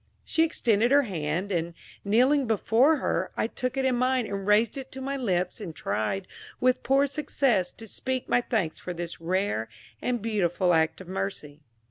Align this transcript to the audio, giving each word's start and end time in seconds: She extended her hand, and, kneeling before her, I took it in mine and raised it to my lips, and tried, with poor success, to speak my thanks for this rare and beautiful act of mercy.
She 0.25 0.43
extended 0.43 0.89
her 0.89 1.03
hand, 1.03 1.51
and, 1.51 1.75
kneeling 2.03 2.47
before 2.47 2.95
her, 2.97 3.31
I 3.37 3.45
took 3.45 3.77
it 3.77 3.85
in 3.85 3.97
mine 3.97 4.25
and 4.25 4.47
raised 4.47 4.75
it 4.75 4.91
to 4.93 4.99
my 4.99 5.15
lips, 5.15 5.61
and 5.61 5.75
tried, 5.75 6.27
with 6.59 6.81
poor 6.81 7.05
success, 7.05 7.71
to 7.73 7.87
speak 7.87 8.27
my 8.27 8.41
thanks 8.41 8.79
for 8.79 8.95
this 8.95 9.21
rare 9.21 9.69
and 10.01 10.19
beautiful 10.19 10.73
act 10.73 11.01
of 11.01 11.07
mercy. 11.07 11.61